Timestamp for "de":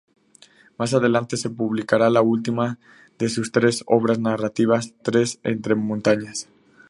3.19-3.29